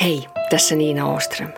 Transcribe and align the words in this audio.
Hei, 0.00 0.28
tässä 0.50 0.74
Niina 0.74 1.12
Oström. 1.12 1.52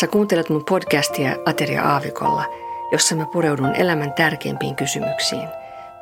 Sä 0.00 0.06
kuuntelet 0.06 0.48
mun 0.48 0.64
podcastia 0.64 1.36
Ateria 1.46 1.82
Aavikolla, 1.82 2.44
jossa 2.92 3.16
mä 3.16 3.26
pureudun 3.32 3.74
elämän 3.74 4.12
tärkeimpiin 4.12 4.76
kysymyksiin. 4.76 5.48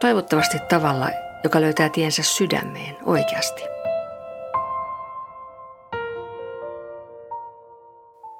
Toivottavasti 0.00 0.58
tavalla, 0.68 1.08
joka 1.44 1.60
löytää 1.60 1.88
tiensä 1.88 2.22
sydämeen 2.22 2.96
oikeasti. 3.04 3.62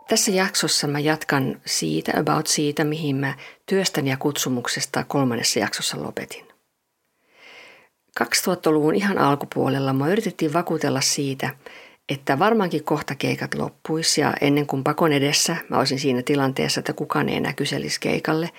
Tässä 0.08 0.30
jaksossa 0.30 0.86
mä 0.86 0.98
jatkan 0.98 1.60
siitä, 1.66 2.12
about 2.20 2.46
siitä, 2.46 2.84
mihin 2.84 3.16
mä 3.16 3.34
työstän 3.66 4.06
ja 4.06 4.16
kutsumuksesta 4.16 5.04
kolmannessa 5.08 5.58
jaksossa 5.58 6.02
lopetin. 6.02 6.48
2000-luvun 8.20 8.94
ihan 8.94 9.18
alkupuolella 9.18 9.92
mä 9.92 10.08
yritettiin 10.08 10.52
vakuutella 10.52 11.00
siitä, 11.00 11.50
että 12.10 12.38
varmaankin 12.38 12.84
kohta 12.84 13.14
keikat 13.14 13.54
loppuisi 13.54 14.20
ja 14.20 14.34
ennen 14.40 14.66
kuin 14.66 14.84
pakon 14.84 15.12
edessä 15.12 15.56
mä 15.68 15.78
olisin 15.78 16.00
siinä 16.00 16.22
tilanteessa, 16.22 16.80
että 16.80 16.92
kukaan 16.92 17.28
ei 17.28 17.36
enää 17.36 17.52
kyselisi 17.52 18.00
keikalle, 18.00 18.50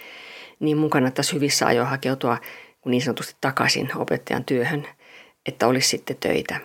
niin 0.60 0.78
mun 0.78 0.90
kannattaisi 0.90 1.34
hyvissä 1.34 1.66
ajoin 1.66 1.88
hakeutua 1.88 2.38
niin 2.86 3.02
sanotusti 3.02 3.36
takaisin 3.42 3.92
opettajan 3.96 4.46
työhön, 4.46 4.88
että 5.46 5.68
olisi 5.68 5.88
sitten 5.88 6.18
töitä. 6.20 6.60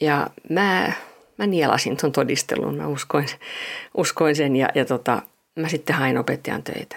Ja 0.00 0.30
mä, 0.50 0.92
mä 1.38 1.46
nielasin 1.46 1.96
tuon 1.96 2.12
todistelun, 2.12 2.76
mä 2.76 2.86
uskoin, 2.86 3.26
uskoin 3.96 4.36
sen 4.36 4.56
ja, 4.56 4.68
ja 4.74 4.84
tota, 4.84 5.22
mä 5.56 5.68
sitten 5.68 5.96
hain 5.96 6.18
opettajan 6.18 6.62
töitä. 6.62 6.96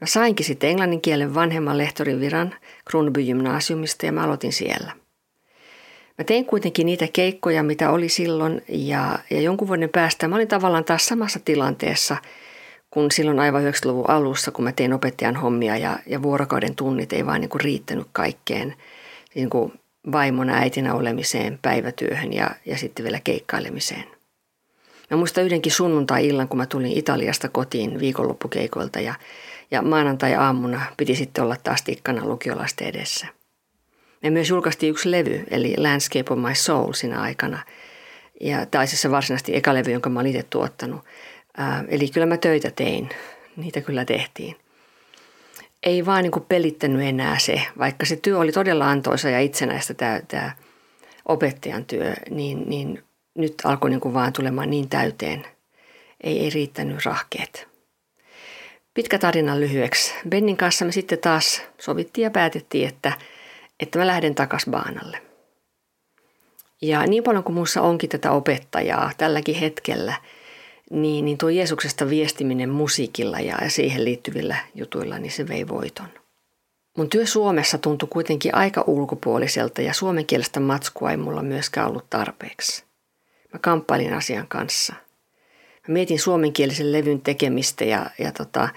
Mä 0.00 0.06
sainkin 0.06 0.46
sitten 0.46 0.70
englannin 0.70 1.00
kielen 1.00 1.34
vanhemman 1.34 1.78
lehtorin 1.78 2.20
viran 2.20 2.54
Kruunby 2.90 3.22
gymnasiumista 3.22 4.06
ja 4.06 4.12
mä 4.12 4.24
aloitin 4.24 4.52
siellä– 4.52 4.92
Mä 6.18 6.24
tein 6.24 6.44
kuitenkin 6.44 6.86
niitä 6.86 7.08
keikkoja, 7.12 7.62
mitä 7.62 7.90
oli 7.90 8.08
silloin 8.08 8.62
ja, 8.68 9.18
ja 9.30 9.40
jonkun 9.40 9.68
vuoden 9.68 9.90
päästä 9.90 10.28
mä 10.28 10.36
olin 10.36 10.48
tavallaan 10.48 10.84
taas 10.84 11.06
samassa 11.06 11.40
tilanteessa 11.44 12.16
kuin 12.90 13.10
silloin 13.10 13.40
aivan 13.40 13.62
90-luvun 13.62 14.10
alussa, 14.10 14.50
kun 14.50 14.64
mä 14.64 14.72
tein 14.72 14.92
opettajan 14.92 15.36
hommia 15.36 15.76
ja, 15.76 15.98
ja 16.06 16.22
vuorokauden 16.22 16.74
tunnit 16.74 17.12
ei 17.12 17.26
vaan 17.26 17.40
niin 17.40 17.48
kuin 17.48 17.60
riittänyt 17.60 18.06
kaikkeen 18.12 18.74
niin 19.34 19.50
kuin 19.50 19.72
vaimona 20.12 20.54
äitinä 20.54 20.94
olemiseen, 20.94 21.58
päivätyöhön 21.62 22.32
ja, 22.32 22.50
ja 22.66 22.78
sitten 22.78 23.04
vielä 23.04 23.20
keikkailemiseen. 23.24 24.04
Mä 25.10 25.16
muistan 25.16 25.44
yhdenkin 25.44 25.72
sunnuntai-illan, 25.72 26.48
kun 26.48 26.58
mä 26.58 26.66
tulin 26.66 26.98
Italiasta 26.98 27.48
kotiin 27.48 28.00
viikonloppukeikoilta 28.00 29.00
ja, 29.00 29.14
ja 29.70 29.82
maanantai-aamuna 29.82 30.82
piti 30.96 31.14
sitten 31.14 31.44
olla 31.44 31.56
taas 31.64 31.82
tikkana 31.82 32.26
lukiolaisten 32.26 32.88
edessä. 32.88 33.37
Me 34.22 34.30
myös 34.30 34.50
julkaistiin 34.50 34.90
yksi 34.90 35.10
levy, 35.10 35.44
eli 35.50 35.74
Landscape 35.76 36.32
of 36.32 36.38
My 36.38 36.54
Soul 36.54 36.92
siinä 36.92 37.20
aikana. 37.20 37.58
Ja 38.40 38.66
olisi 38.78 38.96
se 38.96 39.10
varsinaisesti 39.10 39.56
eka 39.56 39.74
levy, 39.74 39.92
jonka 39.92 40.10
mä 40.10 40.20
olin 40.20 40.36
itse 40.36 40.46
tuottanut. 40.50 41.04
Ää, 41.56 41.84
eli 41.88 42.08
kyllä 42.08 42.26
mä 42.26 42.36
töitä 42.36 42.70
tein. 42.70 43.08
Niitä 43.56 43.80
kyllä 43.80 44.04
tehtiin. 44.04 44.56
Ei 45.82 46.06
vaan 46.06 46.22
niin 46.22 46.30
kuin 46.30 46.44
pelittänyt 46.48 47.02
enää 47.02 47.38
se, 47.38 47.62
vaikka 47.78 48.06
se 48.06 48.16
työ 48.16 48.38
oli 48.38 48.52
todella 48.52 48.90
antoisa 48.90 49.28
ja 49.28 49.40
itsenäistä 49.40 49.94
tämä, 49.94 50.20
tämä 50.28 50.52
opettajan 51.24 51.84
työ, 51.84 52.14
niin, 52.30 52.68
niin 52.68 53.02
nyt 53.34 53.54
alkoi 53.64 53.90
niin 53.90 54.00
kuin 54.00 54.14
vaan 54.14 54.32
tulemaan 54.32 54.70
niin 54.70 54.88
täyteen. 54.88 55.46
Ei, 56.22 56.40
ei 56.40 56.50
riittänyt 56.50 57.04
rahkeet. 57.04 57.68
Pitkä 58.94 59.18
tarina 59.18 59.60
lyhyeksi. 59.60 60.14
Bennin 60.28 60.56
kanssa 60.56 60.84
me 60.84 60.92
sitten 60.92 61.18
taas 61.18 61.62
sovittiin 61.78 62.22
ja 62.22 62.30
päätettiin, 62.30 62.88
että– 62.88 63.12
että 63.80 63.98
mä 63.98 64.06
lähden 64.06 64.34
takas 64.34 64.66
baanalle. 64.70 65.22
Ja 66.82 67.06
niin 67.06 67.22
paljon 67.22 67.44
kuin 67.44 67.54
minussa 67.54 67.82
onkin 67.82 68.10
tätä 68.10 68.30
opettajaa 68.30 69.10
tälläkin 69.18 69.54
hetkellä, 69.54 70.14
niin, 70.90 71.24
niin 71.24 71.38
tuo 71.38 71.48
Jeesuksesta 71.48 72.10
viestiminen 72.10 72.70
musiikilla 72.70 73.40
ja 73.40 73.56
siihen 73.68 74.04
liittyvillä 74.04 74.56
jutuilla, 74.74 75.18
niin 75.18 75.32
se 75.32 75.48
vei 75.48 75.68
voiton. 75.68 76.08
Mun 76.96 77.10
työ 77.10 77.26
Suomessa 77.26 77.78
tuntui 77.78 78.08
kuitenkin 78.12 78.54
aika 78.54 78.84
ulkopuoliselta 78.86 79.82
ja 79.82 79.92
suomenkielistä 79.92 80.60
matskua 80.60 81.10
ei 81.10 81.16
mulla 81.16 81.42
myöskään 81.42 81.88
ollut 81.88 82.10
tarpeeksi. 82.10 82.84
Mä 83.52 83.58
kamppailin 83.58 84.14
asian 84.14 84.48
kanssa. 84.48 84.94
Mä 85.88 85.92
mietin 85.92 86.20
suomenkielisen 86.20 86.92
levyn 86.92 87.20
tekemistä 87.20 87.84
ja, 87.84 88.10
ja 88.18 88.32
tota, 88.32 88.68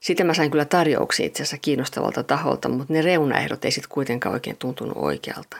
sitten 0.00 0.26
mä 0.26 0.34
sain 0.34 0.50
kyllä 0.50 0.64
tarjouksia 0.64 1.26
itse 1.26 1.42
asiassa 1.42 1.58
kiinnostavalta 1.58 2.22
taholta, 2.22 2.68
mutta 2.68 2.92
ne 2.92 3.02
reunaehdot 3.02 3.64
ei 3.64 3.70
sitten 3.70 3.90
kuitenkaan 3.90 4.32
oikein 4.32 4.56
tuntunut 4.56 4.96
oikealta. 4.96 5.56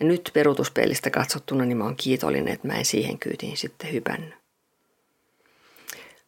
Ja 0.00 0.06
nyt 0.06 0.30
peruutuspeilistä 0.32 1.10
katsottuna 1.10 1.64
niin 1.64 1.76
mä 1.76 1.84
oon 1.84 1.96
kiitollinen, 1.96 2.54
että 2.54 2.68
mä 2.68 2.74
en 2.74 2.84
siihen 2.84 3.18
kyytiin 3.18 3.56
sitten 3.56 3.92
hypännyt. 3.92 4.34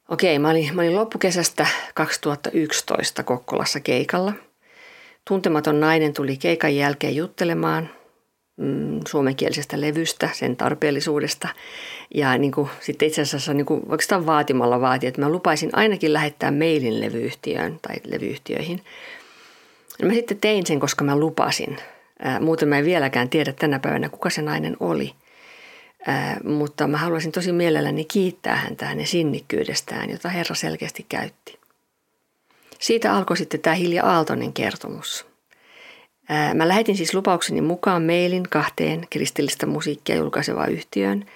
Okei, 0.09 0.39
mä 0.39 0.51
olin, 0.51 0.75
mä 0.75 0.83
olin 0.83 0.95
loppukesästä 0.95 1.67
2011 1.95 3.23
Kokkolassa 3.23 3.81
keikalla. 3.81 4.33
Tuntematon 5.29 5.81
nainen 5.81 6.13
tuli 6.13 6.37
keikan 6.37 6.77
jälkeen 6.77 7.17
juttelemaan– 7.17 7.91
mm, 8.63 9.01
suomenkielisestä 9.09 9.81
levystä, 9.81 10.29
sen 10.33 10.57
tarpeellisuudesta. 10.57 11.49
Ja 12.15 12.39
niin 12.39 12.53
kuin, 12.53 12.71
sitten 12.81 13.09
itse 13.09 13.23
asiassa 13.23 13.55
niin 13.55 13.67
kuin, 13.67 13.83
oikeastaan 13.89 14.27
vaatimalla 14.27 14.81
vaati, 14.81 15.07
että 15.07 15.21
mä 15.21 15.29
lupaisin 15.29 15.71
ainakin 15.73 16.13
lähettää 16.13 16.51
mailin 16.51 17.01
levyyhtiöön 17.01 17.79
tai 17.83 17.97
levyyhtiöihin. 18.05 18.83
Ja 19.99 20.07
mä 20.07 20.13
sitten 20.13 20.39
tein 20.41 20.67
sen, 20.67 20.81
koska 20.81 21.05
mä 21.05 21.17
lupasin. 21.17 21.77
Ää, 22.19 22.41
muuten 22.41 22.69
mä 22.69 22.79
en 22.79 22.85
vieläkään 22.85 23.29
tiedä 23.29 23.53
tänä 23.53 23.79
päivänä, 23.79 24.09
kuka 24.09 24.31
se 24.31 24.43
nainen 24.43 24.77
oli. 24.81 25.15
Ää, 26.07 26.41
mutta 26.45 26.87
mä 26.87 26.97
haluaisin 26.97 27.33
tosi 27.33 27.53
mielelläni 27.53 28.05
kiittää 28.05 28.57
häntä 28.57 28.87
hänen 28.87 29.07
sinnikkyydestään, 29.07 30.11
jota 30.11 30.29
Herra 30.29 30.55
selkeästi 30.55 31.07
käytti. 31.09 31.59
Siitä 32.79 33.15
alkoi 33.15 33.37
sitten 33.37 33.61
tämä 33.61 33.75
Hilja 33.75 34.05
Aaltonen 34.05 34.53
kertomus– 34.53 35.27
Mä 36.55 36.69
lähetin 36.69 36.97
siis 36.97 37.15
lupaukseni 37.15 37.61
mukaan 37.61 38.03
mailin 38.03 38.43
kahteen 38.51 39.07
kristillistä 39.11 39.67
musiikkia 39.67 40.17
julkaisevaan 40.17 40.73
yhtiöön. 40.73 41.27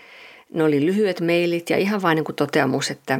Ne 0.54 0.64
oli 0.64 0.86
lyhyet 0.86 1.20
mailit 1.20 1.70
ja 1.70 1.76
ihan 1.76 2.02
vain 2.02 2.16
niin 2.16 2.24
kuin 2.24 2.36
toteamus, 2.36 2.90
että 2.90 3.18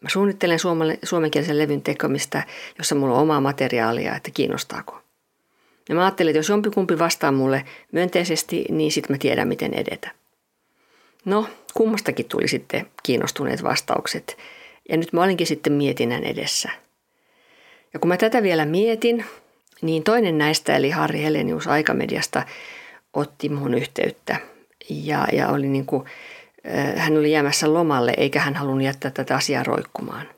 mä 0.00 0.08
suunnittelen 0.08 0.58
suomenkielisen 1.04 1.58
levyn 1.58 1.82
tekemistä, 1.82 2.42
jossa 2.78 2.94
mulla 2.94 3.14
on 3.14 3.22
omaa 3.22 3.40
materiaalia, 3.40 4.16
että 4.16 4.30
kiinnostaako. 4.34 5.00
Ja 5.88 5.94
mä 5.94 6.02
ajattelin, 6.04 6.30
että 6.30 6.38
jos 6.38 6.48
jompikumpi 6.48 6.98
vastaa 6.98 7.32
mulle 7.32 7.64
myönteisesti, 7.92 8.64
niin 8.68 8.92
sitten 8.92 9.14
mä 9.14 9.18
tiedän, 9.18 9.48
miten 9.48 9.74
edetä. 9.74 10.10
No, 11.24 11.46
kummastakin 11.74 12.28
tuli 12.28 12.48
sitten 12.48 12.86
kiinnostuneet 13.02 13.62
vastaukset. 13.62 14.36
Ja 14.88 14.96
nyt 14.96 15.12
mä 15.12 15.22
olinkin 15.22 15.46
sitten 15.46 15.72
mietinnän 15.72 16.24
edessä. 16.24 16.70
Ja 17.94 18.00
kun 18.00 18.08
mä 18.08 18.16
tätä 18.16 18.42
vielä 18.42 18.64
mietin, 18.64 19.24
niin 19.82 20.02
toinen 20.02 20.38
näistä, 20.38 20.76
eli 20.76 20.90
Harri 20.90 21.22
Helenius 21.22 21.66
Aikamediasta, 21.66 22.42
otti 23.12 23.48
muun 23.48 23.74
yhteyttä 23.74 24.36
ja, 24.90 25.26
ja 25.32 25.48
oli 25.48 25.68
niin 25.68 25.86
kuin, 25.86 26.04
hän 26.96 27.16
oli 27.16 27.32
jäämässä 27.32 27.74
lomalle 27.74 28.14
eikä 28.16 28.40
hän 28.40 28.54
halunnut 28.54 28.84
jättää 28.84 29.10
tätä 29.10 29.36
asiaa 29.36 29.62
roikkumaan. 29.62 30.28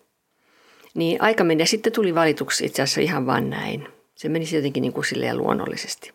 Niin 0.94 1.22
Aikamedia 1.22 1.66
sitten 1.66 1.92
tuli 1.92 2.14
valituksi 2.14 2.66
itse 2.66 2.82
asiassa 2.82 3.00
ihan 3.00 3.26
vain 3.26 3.50
näin. 3.50 3.88
Se 4.14 4.28
menisi 4.28 4.56
jotenkin 4.56 4.80
niin 4.80 4.92
kuin 4.92 5.04
silleen 5.04 5.36
luonnollisesti. 5.36 6.12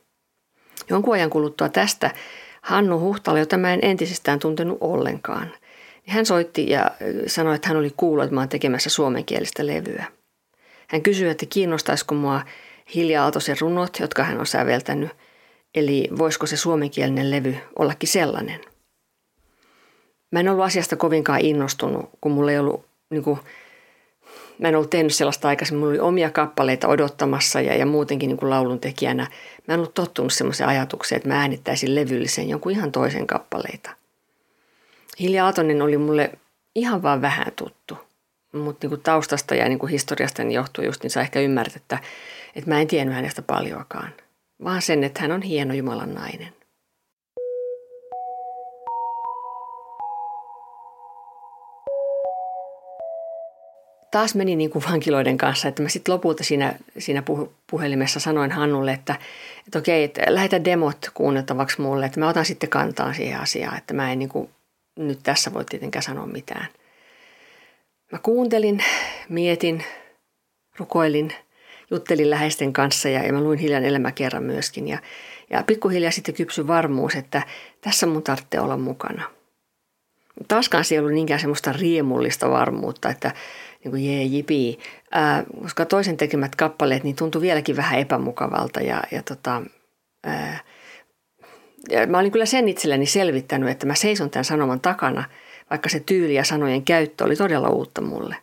Jonkun 0.89 1.13
ajan 1.13 1.29
kuluttua 1.29 1.69
tästä 1.69 2.11
Hannu 2.61 2.99
Huhtala, 2.99 3.39
jota 3.39 3.57
mä 3.57 3.73
en 3.73 3.79
entisestään 3.81 4.39
tuntenut 4.39 4.77
ollenkaan, 4.81 5.47
niin 6.05 6.13
hän 6.13 6.25
soitti 6.25 6.69
ja 6.69 6.91
sanoi, 7.27 7.55
että 7.55 7.67
hän 7.67 7.77
oli 7.77 7.93
kuullut, 7.97 8.23
että 8.23 8.35
mä 8.35 8.41
oon 8.41 8.49
tekemässä 8.49 8.89
suomenkielistä 8.89 9.67
levyä. 9.67 10.05
Hän 10.87 11.01
kysyi, 11.01 11.29
että 11.29 11.45
kiinnostaisiko 11.49 12.15
mua 12.15 12.41
Hilja 12.95 13.23
Aaltosen 13.23 13.55
runot, 13.61 13.99
jotka 13.99 14.23
hän 14.23 14.39
on 14.39 14.45
säveltänyt, 14.45 15.09
eli 15.75 16.09
voisiko 16.17 16.45
se 16.45 16.57
suomenkielinen 16.57 17.31
levy 17.31 17.55
ollakin 17.79 18.09
sellainen. 18.09 18.61
Mä 20.31 20.39
en 20.39 20.49
ollut 20.49 20.65
asiasta 20.65 20.95
kovinkaan 20.95 21.39
innostunut, 21.41 22.09
kun 22.21 22.31
mulla 22.31 22.51
ei 22.51 22.59
ollut, 22.59 22.85
niin 23.09 23.23
kuin, 23.23 23.39
mä 24.59 24.67
en 24.67 24.75
ollut 24.75 24.89
tehnyt 24.89 25.15
sellaista 25.15 25.47
aikaisemmin, 25.47 25.79
mulla 25.79 25.91
oli 25.91 25.99
omia 25.99 26.29
kappaleita 26.29 26.87
odottamassa 26.87 27.61
ja, 27.61 27.75
ja 27.75 27.85
muutenkin 27.85 28.27
niin 28.27 28.37
kuin 28.37 28.49
lauluntekijänä. 28.49 29.27
Mä 29.67 29.73
en 29.73 29.79
ollut 29.79 29.93
tottunut 29.93 30.33
semmoiseen 30.33 30.69
ajatukseen, 30.69 31.17
että 31.17 31.29
mä 31.29 31.39
äänittäisin 31.39 31.95
levyllisen 31.95 32.49
jonkun 32.49 32.71
ihan 32.71 32.91
toisen 32.91 33.27
kappaleita. 33.27 33.89
Hilja 35.19 35.45
Aatonen 35.45 35.81
oli 35.81 35.97
mulle 35.97 36.31
ihan 36.75 37.03
vaan 37.03 37.21
vähän 37.21 37.51
tuttu, 37.55 37.97
mutta 38.53 38.87
niin 38.87 39.01
taustasta 39.01 39.55
ja 39.55 39.69
niin 39.69 39.87
historiasta 39.87 40.43
niin 40.43 40.55
johtuu 40.55 40.83
just, 40.83 41.03
niin 41.03 41.11
sä 41.11 41.21
ehkä 41.21 41.39
ymmärrät, 41.39 41.75
että 41.75 41.99
että 42.55 42.69
mä 42.69 42.81
en 42.81 42.87
tiennyt 42.87 43.15
hänestä 43.15 43.41
paljoakaan, 43.41 44.13
vaan 44.63 44.81
sen, 44.81 45.03
että 45.03 45.21
hän 45.21 45.31
on 45.31 45.41
hieno 45.41 45.73
Jumalan 45.73 46.13
nainen. 46.13 46.53
Taas 54.11 54.35
meni 54.35 54.55
niin 54.55 54.69
kuin 54.69 54.85
vankiloiden 54.89 55.37
kanssa, 55.37 55.67
että 55.67 55.83
mä 55.83 55.89
sitten 55.89 56.13
lopulta 56.13 56.43
siinä, 56.43 56.75
siinä 56.97 57.23
puhelimessa 57.67 58.19
sanoin 58.19 58.51
Hannulle, 58.51 58.91
että, 58.91 59.15
että 59.67 59.79
okei, 59.79 60.03
että 60.03 60.21
lähetä 60.27 60.63
demot 60.63 60.97
kuunneltavaksi 61.13 61.81
mulle, 61.81 62.05
että 62.05 62.19
mä 62.19 62.29
otan 62.29 62.45
sitten 62.45 62.69
kantaa 62.69 63.13
siihen 63.13 63.39
asiaan, 63.39 63.77
että 63.77 63.93
mä 63.93 64.11
en 64.11 64.19
niin 64.19 64.29
kuin 64.29 64.49
nyt 64.95 65.19
tässä 65.23 65.53
voi 65.53 65.65
tietenkään 65.65 66.03
sanoa 66.03 66.27
mitään. 66.27 66.67
Mä 68.11 68.19
kuuntelin, 68.23 68.83
mietin, 69.29 69.83
rukoilin, 70.77 71.33
juttelin 71.91 72.29
läheisten 72.29 72.73
kanssa 72.73 73.09
ja, 73.09 73.33
mä 73.33 73.41
luin 73.41 73.59
hiljan 73.59 73.83
elämäkerran 73.83 74.43
myöskin. 74.43 74.87
Ja, 74.87 74.97
ja 75.49 75.63
pikkuhiljaa 75.67 76.11
sitten 76.11 76.35
kypsy 76.35 76.67
varmuus, 76.67 77.15
että 77.15 77.41
tässä 77.81 78.05
mun 78.07 78.23
tarvitsee 78.23 78.59
olla 78.59 78.77
mukana. 78.77 79.23
Taaskaan 80.47 80.85
se 80.85 80.95
ei 80.95 80.99
ollut 80.99 81.13
niinkään 81.13 81.39
semmoista 81.39 81.73
riemullista 81.73 82.49
varmuutta, 82.49 83.09
että 83.09 83.31
niin 83.83 83.91
kuin 83.91 84.05
jee, 84.05 84.23
jipi, 84.23 84.79
ää, 85.11 85.43
koska 85.61 85.85
toisen 85.85 86.17
tekemät 86.17 86.55
kappaleet 86.55 87.03
niin 87.03 87.15
tuntui 87.15 87.41
vieläkin 87.41 87.75
vähän 87.75 87.99
epämukavalta 87.99 88.81
ja, 88.81 89.03
ja 89.11 89.23
tota, 89.23 89.61
ää, 90.23 90.59
ja 91.89 92.07
mä 92.07 92.19
olin 92.19 92.31
kyllä 92.31 92.45
sen 92.45 92.69
itselleni 92.69 93.05
selvittänyt, 93.05 93.69
että 93.69 93.85
mä 93.85 93.95
seison 93.95 94.29
tämän 94.29 94.45
sanoman 94.45 94.79
takana, 94.79 95.23
vaikka 95.71 95.89
se 95.89 95.99
tyyli 95.99 96.35
ja 96.35 96.43
sanojen 96.43 96.83
käyttö 96.83 97.23
oli 97.23 97.35
todella 97.35 97.69
uutta 97.69 98.01
mulle. 98.01 98.35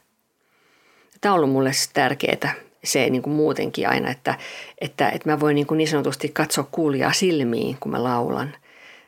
Tämä 1.21 1.33
on 1.33 1.37
ollut 1.37 1.51
mulle 1.51 1.71
tärkeää 1.93 2.55
se 2.85 3.11
niin 3.11 3.23
kuin 3.23 3.37
muutenkin 3.37 3.89
aina, 3.89 4.11
että, 4.11 4.35
että, 4.81 5.09
että 5.09 5.31
mä 5.31 5.41
voin 5.41 5.55
niin, 5.55 5.67
kuin 5.67 5.79
niin 5.79 5.89
sanotusti 5.89 6.29
katsoa 6.29 6.69
kuulijaa 6.73 7.13
silmiin, 7.13 7.77
kun 7.81 7.93
mä 7.93 8.05
laulan, 8.05 8.57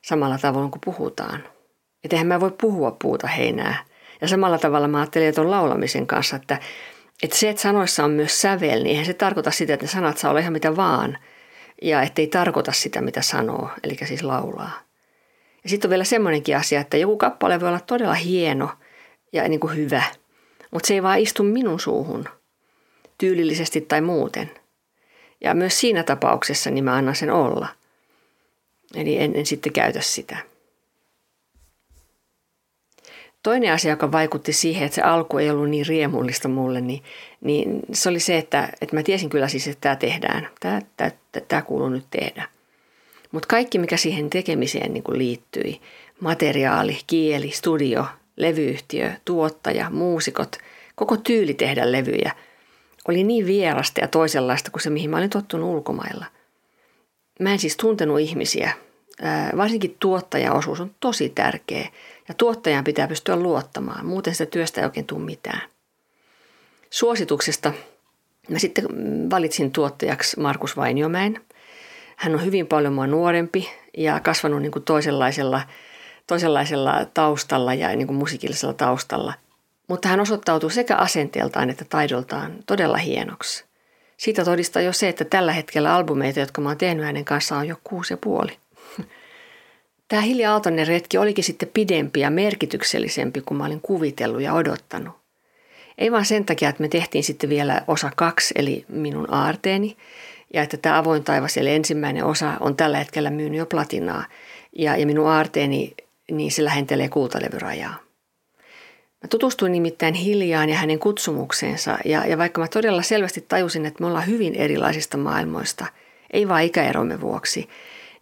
samalla 0.02 0.38
tavoin 0.38 0.70
kuin 0.70 0.80
puhutaan. 0.84 1.44
Että 2.04 2.16
eihän 2.16 2.26
mä 2.26 2.40
voi 2.40 2.50
puhua 2.60 2.96
puuta 3.02 3.26
heinää. 3.26 3.84
Ja 4.20 4.28
samalla 4.28 4.58
tavalla 4.58 4.88
mä 4.88 4.98
ajattelin 4.98 5.34
tuon 5.34 5.50
laulamisen 5.50 6.06
kanssa, 6.06 6.36
että, 6.36 6.58
että 7.22 7.36
se, 7.36 7.48
että 7.48 7.62
sanoissa 7.62 8.04
on 8.04 8.10
myös 8.10 8.40
sävel, 8.40 8.82
niin 8.82 8.86
eihän 8.86 9.06
se 9.06 9.14
tarkoita 9.14 9.50
sitä, 9.50 9.74
että 9.74 9.86
ne 9.86 9.90
sanat 9.90 10.18
saa 10.18 10.30
olla 10.30 10.40
ihan 10.40 10.52
mitä 10.52 10.76
vaan– 10.76 11.18
ja 11.82 12.02
ettei 12.02 12.26
tarkoita 12.26 12.72
sitä, 12.72 13.00
mitä 13.00 13.22
sanoo, 13.22 13.70
eli 13.82 13.96
siis 14.04 14.22
laulaa. 14.22 14.89
Ja 15.64 15.70
sitten 15.70 15.88
on 15.88 15.90
vielä 15.90 16.04
semmoinenkin 16.04 16.56
asia, 16.56 16.80
että 16.80 16.96
joku 16.96 17.16
kappale 17.16 17.60
voi 17.60 17.68
olla 17.68 17.80
todella 17.80 18.14
hieno 18.14 18.70
ja 19.32 19.48
niin 19.48 19.60
kuin 19.60 19.76
hyvä, 19.76 20.02
mutta 20.70 20.86
se 20.86 20.94
ei 20.94 21.02
vaan 21.02 21.18
istu 21.18 21.42
minun 21.42 21.80
suuhun 21.80 22.28
tyylillisesti 23.18 23.80
tai 23.80 24.00
muuten. 24.00 24.50
Ja 25.40 25.54
myös 25.54 25.80
siinä 25.80 26.02
tapauksessa 26.02 26.70
niin 26.70 26.84
mä 26.84 26.94
annan 26.94 27.16
sen 27.16 27.30
olla. 27.30 27.68
Eli 28.94 29.18
en, 29.18 29.36
en 29.36 29.46
sitten 29.46 29.72
käytä 29.72 30.00
sitä. 30.00 30.36
Toinen 33.42 33.72
asia, 33.72 33.90
joka 33.90 34.12
vaikutti 34.12 34.52
siihen, 34.52 34.86
että 34.86 34.94
se 34.94 35.02
alku 35.02 35.38
ei 35.38 35.50
ollut 35.50 35.70
niin 35.70 35.86
riemullista 35.86 36.48
mulle, 36.48 36.80
niin, 36.80 37.02
niin 37.40 37.80
se 37.92 38.08
oli 38.08 38.20
se, 38.20 38.38
että, 38.38 38.68
että 38.80 38.96
mä 38.96 39.02
tiesin 39.02 39.30
kyllä 39.30 39.48
siis, 39.48 39.68
että 39.68 39.80
tämä 39.80 39.96
tehdään. 39.96 40.48
Tämä, 40.60 40.82
tämä, 40.96 41.10
tämä 41.48 41.62
kuuluu 41.62 41.88
nyt 41.88 42.06
tehdä. 42.10 42.48
Mutta 43.32 43.46
kaikki, 43.46 43.78
mikä 43.78 43.96
siihen 43.96 44.30
tekemiseen 44.30 44.92
niin 44.92 45.04
liittyi, 45.08 45.80
materiaali, 46.20 46.98
kieli, 47.06 47.50
studio, 47.50 48.04
levyyhtiö, 48.36 49.12
tuottaja, 49.24 49.90
muusikot, 49.90 50.56
koko 50.94 51.16
tyyli 51.16 51.54
tehdä 51.54 51.92
levyjä, 51.92 52.32
oli 53.08 53.24
niin 53.24 53.46
vierasta 53.46 54.00
ja 54.00 54.08
toisenlaista 54.08 54.70
kuin 54.70 54.82
se, 54.82 54.90
mihin 54.90 55.10
mä 55.10 55.16
olin 55.16 55.30
tottunut 55.30 55.68
ulkomailla. 55.68 56.26
Mä 57.40 57.52
en 57.52 57.58
siis 57.58 57.76
tuntenut 57.76 58.20
ihmisiä. 58.20 58.72
Varsinkin 59.56 59.96
tuottajaosuus 60.00 60.80
on 60.80 60.90
tosi 61.00 61.28
tärkeä– 61.28 61.88
ja 62.30 62.34
tuottajan 62.34 62.84
pitää 62.84 63.08
pystyä 63.08 63.36
luottamaan, 63.36 64.06
muuten 64.06 64.34
sitä 64.34 64.46
työstä 64.46 64.80
ei 64.80 64.84
oikein 64.84 65.06
tule 65.06 65.24
mitään. 65.24 65.60
Suosituksesta 66.90 67.72
mä 68.48 68.58
sitten 68.58 68.84
valitsin 69.30 69.72
tuottajaksi 69.72 70.40
Markus 70.40 70.76
Vainiomäen. 70.76 71.40
Hän 72.20 72.34
on 72.34 72.44
hyvin 72.44 72.66
paljon 72.66 72.92
mua 72.92 73.06
nuorempi 73.06 73.70
ja 73.96 74.20
kasvanut 74.20 74.62
niin 74.62 74.72
kuin 74.72 74.84
toisenlaisella, 74.84 75.62
toisenlaisella 76.26 77.06
taustalla 77.14 77.74
ja 77.74 77.96
niin 77.96 78.06
kuin 78.06 78.16
musiikillisella 78.16 78.74
taustalla. 78.74 79.34
Mutta 79.88 80.08
hän 80.08 80.20
osoittautui 80.20 80.70
sekä 80.70 80.96
asenteeltaan 80.96 81.70
että 81.70 81.84
taidoltaan 81.84 82.52
todella 82.66 82.96
hienoksi. 82.96 83.64
Siitä 84.16 84.44
todistaa 84.44 84.82
jo 84.82 84.92
se, 84.92 85.08
että 85.08 85.24
tällä 85.24 85.52
hetkellä 85.52 85.94
albumeita, 85.94 86.40
jotka 86.40 86.60
mä 86.60 86.68
oon 86.68 86.78
tehnyt 86.78 87.04
hänen 87.04 87.24
kanssaan, 87.24 87.60
on 87.60 87.68
jo 87.68 87.76
kuusi 87.84 88.12
ja 88.12 88.16
puoli. 88.16 88.56
Tämä 90.08 90.22
Hilja 90.22 90.52
Aaltonen 90.52 90.86
retki 90.86 91.18
olikin 91.18 91.44
sitten 91.44 91.70
pidempi 91.74 92.20
ja 92.20 92.30
merkityksellisempi 92.30 93.40
kuin 93.40 93.58
mä 93.58 93.64
olin 93.64 93.80
kuvitellut 93.80 94.42
ja 94.42 94.54
odottanut. 94.54 95.14
Ei 95.98 96.12
vaan 96.12 96.24
sen 96.24 96.44
takia, 96.44 96.68
että 96.68 96.82
me 96.82 96.88
tehtiin 96.88 97.24
sitten 97.24 97.50
vielä 97.50 97.82
osa 97.86 98.10
kaksi, 98.16 98.54
eli 98.56 98.84
minun 98.88 99.34
aarteeni, 99.34 99.96
ja 100.54 100.62
että 100.62 100.76
tämä 100.76 100.98
avoin 100.98 101.24
taivas, 101.24 101.56
eli 101.56 101.70
ensimmäinen 101.70 102.24
osa, 102.24 102.52
on 102.60 102.76
tällä 102.76 102.98
hetkellä 102.98 103.30
myynyt 103.30 103.58
jo 103.58 103.66
platinaa, 103.66 104.24
ja, 104.78 104.96
ja 104.96 105.06
minun 105.06 105.28
aarteeni, 105.28 105.94
niin 106.30 106.52
se 106.52 106.64
lähentelee 106.64 107.08
kultalevyrajaa. 107.08 107.94
Mä 109.22 109.28
tutustuin 109.30 109.72
nimittäin 109.72 110.14
Hiljaan 110.14 110.68
ja 110.68 110.76
hänen 110.76 110.98
kutsumukseensa, 110.98 111.98
ja, 112.04 112.26
ja 112.26 112.38
vaikka 112.38 112.60
mä 112.60 112.68
todella 112.68 113.02
selvästi 113.02 113.44
tajusin, 113.48 113.86
että 113.86 114.00
me 114.02 114.06
ollaan 114.06 114.26
hyvin 114.26 114.54
erilaisista 114.54 115.16
maailmoista, 115.16 115.86
ei 116.32 116.48
vain 116.48 116.66
ikäeromme 116.66 117.20
vuoksi, 117.20 117.68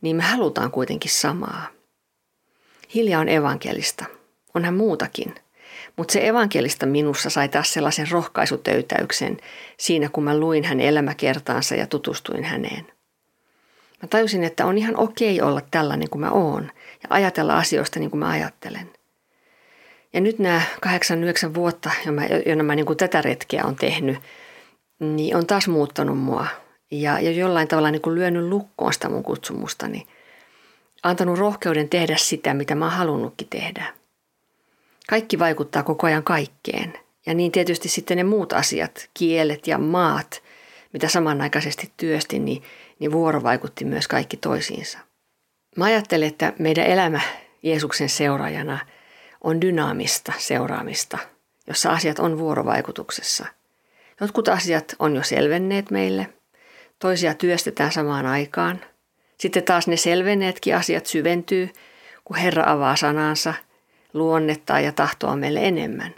niin 0.00 0.16
me 0.16 0.22
halutaan 0.22 0.70
kuitenkin 0.70 1.10
samaa– 1.10 1.66
Hilja 2.94 3.18
on 3.18 3.28
evankelista. 3.28 4.04
Onhan 4.54 4.74
muutakin. 4.74 5.34
Mutta 5.98 6.12
se 6.12 6.26
evankelista 6.28 6.86
minussa 6.86 7.30
sai 7.30 7.48
taas 7.48 7.72
sellaisen 7.72 8.10
rohkaisutöytäyksen 8.10 9.36
siinä, 9.78 10.08
kun 10.08 10.24
mä 10.24 10.38
luin 10.38 10.64
hänen 10.64 10.86
elämäkertaansa 10.86 11.74
ja 11.74 11.86
tutustuin 11.86 12.44
häneen. 12.44 12.86
Mä 14.02 14.08
tajusin, 14.10 14.44
että 14.44 14.66
on 14.66 14.78
ihan 14.78 14.96
okei 14.96 15.40
olla 15.40 15.60
tällainen 15.70 16.10
kuin 16.10 16.20
mä 16.20 16.30
oon 16.30 16.70
ja 17.02 17.06
ajatella 17.10 17.58
asioista 17.58 17.98
niin 17.98 18.10
kuin 18.10 18.18
mä 18.18 18.28
ajattelen. 18.28 18.90
Ja 20.12 20.20
nyt 20.20 20.38
nämä 20.38 20.62
8-9 20.86 21.54
vuotta, 21.54 21.90
jona 22.46 22.62
mä 22.62 22.74
niin 22.74 22.86
kuin 22.86 22.96
tätä 22.96 23.22
retkeä 23.22 23.64
on 23.64 23.76
tehnyt, 23.76 24.18
niin 24.98 25.36
on 25.36 25.46
taas 25.46 25.68
muuttanut 25.68 26.18
mua 26.18 26.46
ja, 26.90 27.20
ja 27.20 27.30
jollain 27.30 27.68
tavalla 27.68 27.90
niin 27.90 28.02
kuin 28.02 28.14
lyönyt 28.14 28.44
lukkoon 28.44 28.92
sitä 28.92 29.08
mun 29.08 29.22
kutsumustani– 29.22 30.06
antanut 31.02 31.38
rohkeuden 31.38 31.88
tehdä 31.88 32.16
sitä, 32.16 32.54
mitä 32.54 32.74
mä 32.74 32.84
oon 32.84 32.94
halunnutkin 32.94 33.48
tehdä. 33.48 33.94
Kaikki 35.10 35.38
vaikuttaa 35.38 35.82
koko 35.82 36.06
ajan 36.06 36.24
kaikkeen. 36.24 36.98
Ja 37.26 37.34
niin 37.34 37.52
tietysti 37.52 37.88
sitten 37.88 38.16
ne 38.16 38.24
muut 38.24 38.52
asiat, 38.52 39.10
kielet 39.14 39.66
ja 39.66 39.78
maat, 39.78 40.42
mitä 40.92 41.08
samanaikaisesti 41.08 41.92
työstin, 41.96 42.44
niin, 42.44 42.62
niin 42.98 43.12
vuoro 43.12 43.42
vaikutti 43.42 43.84
myös 43.84 44.08
kaikki 44.08 44.36
toisiinsa. 44.36 44.98
Mä 45.76 45.84
ajattelen, 45.84 46.28
että 46.28 46.52
meidän 46.58 46.86
elämä 46.86 47.20
Jeesuksen 47.62 48.08
seuraajana 48.08 48.78
on 49.44 49.60
dynaamista 49.60 50.32
seuraamista, 50.38 51.18
jossa 51.66 51.90
asiat 51.90 52.18
on 52.18 52.38
vuorovaikutuksessa. 52.38 53.46
Jotkut 54.20 54.48
asiat 54.48 54.96
on 54.98 55.16
jo 55.16 55.22
selvenneet 55.22 55.90
meille, 55.90 56.26
toisia 56.98 57.34
työstetään 57.34 57.92
samaan 57.92 58.26
aikaan– 58.26 58.80
sitten 59.40 59.62
taas 59.62 59.88
ne 59.88 59.96
selvenneetkin 59.96 60.76
asiat 60.76 61.06
syventyy, 61.06 61.70
kun 62.24 62.36
Herra 62.36 62.64
avaa 62.66 62.96
sanansa, 62.96 63.54
luonnettaa 64.14 64.80
ja 64.80 64.92
tahtoa 64.92 65.36
meille 65.36 65.60
enemmän. 65.60 66.14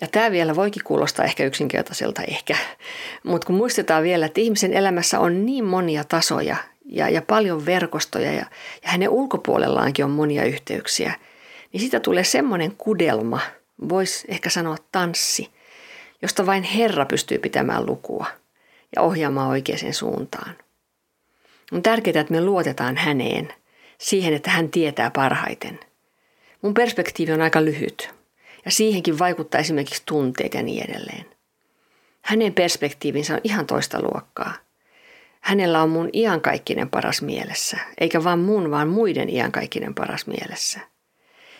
Ja 0.00 0.06
tämä 0.08 0.30
vielä 0.30 0.56
voikin 0.56 0.84
kuulostaa 0.84 1.24
ehkä 1.24 1.44
yksinkertaiselta 1.44 2.22
ehkä, 2.22 2.56
mutta 3.22 3.46
kun 3.46 3.56
muistetaan 3.56 4.02
vielä, 4.02 4.26
että 4.26 4.40
ihmisen 4.40 4.72
elämässä 4.72 5.20
on 5.20 5.46
niin 5.46 5.64
monia 5.64 6.04
tasoja 6.04 6.56
ja, 6.84 7.08
ja 7.08 7.22
paljon 7.22 7.66
verkostoja 7.66 8.32
ja, 8.32 8.46
ja 8.82 8.90
hänen 8.90 9.08
ulkopuolellaankin 9.08 10.04
on 10.04 10.10
monia 10.10 10.44
yhteyksiä, 10.44 11.14
niin 11.72 11.80
siitä 11.80 12.00
tulee 12.00 12.24
semmoinen 12.24 12.76
kudelma, 12.78 13.40
voisi 13.88 14.26
ehkä 14.28 14.50
sanoa 14.50 14.76
tanssi, 14.92 15.50
josta 16.22 16.46
vain 16.46 16.62
Herra 16.62 17.06
pystyy 17.06 17.38
pitämään 17.38 17.86
lukua 17.86 18.26
ja 18.96 19.02
ohjaamaan 19.02 19.48
oikeaan 19.48 19.94
suuntaan. 19.94 20.56
On 21.72 21.82
tärkeää, 21.82 22.20
että 22.20 22.32
me 22.32 22.40
luotetaan 22.40 22.96
häneen, 22.96 23.52
siihen, 23.98 24.34
että 24.34 24.50
hän 24.50 24.70
tietää 24.70 25.10
parhaiten. 25.10 25.80
Mun 26.64 26.74
perspektiivi 26.74 27.32
on 27.32 27.42
aika 27.42 27.64
lyhyt 27.64 28.10
ja 28.64 28.70
siihenkin 28.70 29.18
vaikuttaa 29.18 29.60
esimerkiksi 29.60 30.02
tunteet 30.06 30.54
ja 30.54 30.62
niin 30.62 30.90
edelleen. 30.90 31.26
Hänen 32.22 32.54
perspektiivinsä 32.54 33.34
on 33.34 33.40
ihan 33.44 33.66
toista 33.66 34.02
luokkaa. 34.02 34.54
Hänellä 35.40 35.82
on 35.82 35.90
mun 35.90 36.10
iankaikkinen 36.12 36.90
paras 36.90 37.22
mielessä, 37.22 37.78
eikä 38.00 38.24
vaan 38.24 38.38
mun, 38.38 38.70
vaan 38.70 38.88
muiden 38.88 39.28
iankaikkinen 39.28 39.94
paras 39.94 40.26
mielessä. 40.26 40.80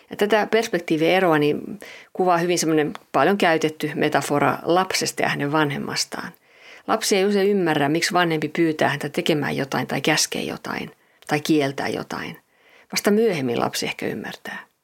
Ja 0.09 0.15
tätä 0.15 0.47
perspektiivieroa 0.51 1.37
niin 1.37 1.79
kuvaa 2.13 2.37
hyvin 2.37 2.59
semmoinen 2.59 2.93
paljon 3.11 3.37
käytetty 3.37 3.91
metafora 3.95 4.57
lapsesta 4.63 5.21
ja 5.21 5.29
hänen 5.29 5.51
vanhemmastaan– 5.51 6.31
Lapsi 6.87 7.15
ei 7.15 7.25
usein 7.25 7.49
ymmärrä, 7.49 7.89
miksi 7.89 8.13
vanhempi 8.13 8.47
pyytää 8.47 8.89
häntä 8.89 9.09
tekemään 9.09 9.57
jotain 9.57 9.87
tai 9.87 10.01
käskee 10.01 10.41
jotain 10.41 10.91
tai 11.27 11.39
kieltää 11.39 11.87
jotain. 11.87 12.37
Vasta 12.91 13.11
myöhemmin 13.11 13.59
lapsi 13.59 13.85
ehkä 13.85 14.05
ymmärtää. 14.05 14.74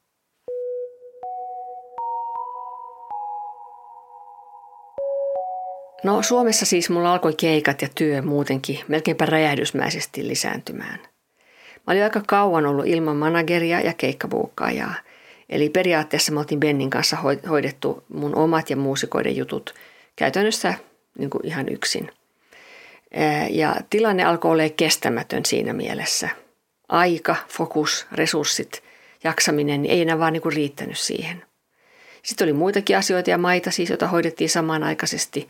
No 6.03 6.23
Suomessa 6.23 6.65
siis 6.65 6.89
mulla 6.89 7.13
alkoi 7.13 7.33
keikat 7.33 7.81
ja 7.81 7.87
työ 7.95 8.21
muutenkin 8.21 8.79
melkeinpä 8.87 9.25
räjähdysmäisesti 9.25 10.27
lisääntymään. 10.27 10.99
Mä 11.87 11.93
olin 11.93 12.03
aika 12.03 12.21
kauan 12.27 12.65
ollut 12.65 12.85
ilman 12.85 13.15
manageria 13.15 13.81
ja 13.81 13.93
keikkabuukkaajaa. 13.93 14.95
Eli 15.49 15.69
periaatteessa 15.69 16.31
me 16.31 16.39
oltiin 16.39 16.59
Bennin 16.59 16.89
kanssa 16.89 17.17
hoidettu 17.49 18.03
mun 18.13 18.35
omat 18.35 18.69
ja 18.69 18.75
muusikoiden 18.75 19.35
jutut 19.35 19.75
käytännössä 20.15 20.73
niin 21.17 21.29
kuin 21.29 21.45
ihan 21.45 21.69
yksin. 21.69 22.11
Ja 23.49 23.75
tilanne 23.89 24.23
alkoi 24.23 24.51
olla 24.51 24.69
kestämätön 24.77 25.45
siinä 25.45 25.73
mielessä. 25.73 26.29
Aika, 26.89 27.35
fokus, 27.47 28.07
resurssit, 28.11 28.83
jaksaminen 29.23 29.85
ei 29.85 30.01
enää 30.01 30.19
vaan 30.19 30.33
niin 30.33 30.41
kuin 30.41 30.55
riittänyt 30.55 30.97
siihen. 30.97 31.43
Sitten 32.23 32.45
oli 32.45 32.53
muitakin 32.53 32.97
asioita 32.97 33.29
ja 33.29 33.37
maita 33.37 33.71
siis, 33.71 33.89
joita 33.89 34.07
hoidettiin 34.07 34.49
samanaikaisesti. 34.49 35.49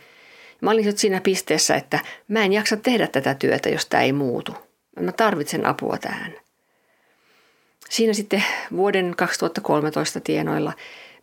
Mä 0.62 0.72
olin 0.72 0.98
siinä 0.98 1.22
pisteessä, 1.22 1.76
että 1.76 2.00
mä 2.28 2.44
en 2.44 2.54
jaksa 2.54 2.78
tehdä 2.78 3.08
tätä 3.08 3.34
työtä, 3.34 3.70
jos 3.70 3.86
tämä 3.86 4.04
ei 4.04 4.14
muutu. 4.14 4.56
Mä 5.00 5.12
tarvitsen 5.12 5.66
apua 5.66 5.98
tähän. 5.98 6.34
Siinä 7.90 8.14
sitten 8.14 8.44
vuoden 8.72 9.14
2013 9.18 10.20
tienoilla 10.20 10.74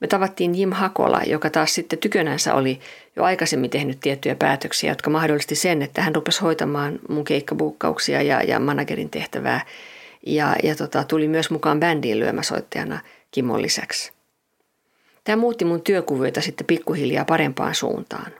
me 0.00 0.06
tavattiin 0.06 0.54
Jim 0.54 0.72
Hakola, 0.72 1.20
joka 1.26 1.50
taas 1.50 1.74
sitten 1.74 1.98
tykönänsä 1.98 2.54
oli 2.54 2.80
jo 3.16 3.24
aikaisemmin 3.24 3.70
tehnyt 3.70 4.00
tiettyjä 4.00 4.34
päätöksiä, 4.34 4.90
jotka 4.90 5.10
mahdollisti 5.10 5.54
sen, 5.54 5.82
että 5.82 6.02
hän 6.02 6.14
rupesi 6.14 6.40
hoitamaan 6.40 6.98
mun 7.08 7.24
keikkabuukkauksia 7.24 8.22
ja, 8.22 8.42
ja 8.42 8.60
managerin 8.60 9.10
tehtävää. 9.10 9.60
Ja, 10.26 10.56
ja 10.62 10.74
tota, 10.74 11.04
tuli 11.04 11.28
myös 11.28 11.50
mukaan 11.50 11.80
bändiin 11.80 12.20
lyömäsoittajana 12.20 13.00
Kimon 13.30 13.62
lisäksi. 13.62 14.12
Tämä 15.24 15.36
muutti 15.36 15.64
mun 15.64 15.82
työkuvioita 15.82 16.40
sitten 16.40 16.66
pikkuhiljaa 16.66 17.24
parempaan 17.24 17.74
suuntaan. 17.74 18.32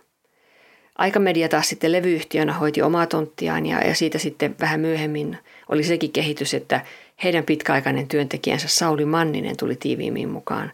Aikamedia 0.99 1.49
taas 1.49 1.69
sitten 1.69 1.93
levyyhtiönä 1.93 2.52
hoiti 2.52 2.83
omaa 2.83 3.07
tonttiaan 3.07 3.67
ja, 3.67 3.87
ja 3.87 3.95
siitä 3.95 4.19
sitten 4.19 4.57
vähän 4.61 4.81
myöhemmin 4.81 5.38
oli 5.69 5.85
sekin 5.85 6.12
kehitys, 6.12 6.55
että 6.55 6.81
heidän 7.25 7.45
pitkäaikainen 7.45 8.09
työntekijänsä 8.09 8.69
Sauli 8.69 9.05
Manninen 9.05 9.57
tuli 9.57 9.76
tiiviimmin 9.76 10.28
mukaan 10.28 10.73